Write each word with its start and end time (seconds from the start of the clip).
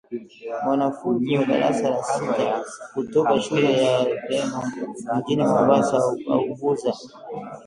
Mwanafunzi 0.65 1.31
wa 1.37 1.45
darasa 1.45 1.89
la 1.89 2.03
sita 2.03 2.49
kutoka 2.93 3.39
shule 3.41 3.71
ya 3.83 3.99
gremon 4.27 4.65
mjini 5.17 5.43
mombasa 5.47 5.97
auguza 6.33 6.93